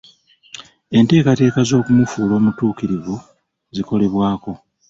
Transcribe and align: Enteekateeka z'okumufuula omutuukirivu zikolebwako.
Enteekateeka 0.97 1.61
z'okumufuula 1.69 2.33
omutuukirivu 2.39 3.15
zikolebwako. 3.75 4.51